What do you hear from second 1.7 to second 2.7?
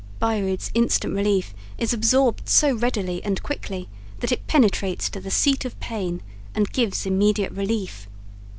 is absorbed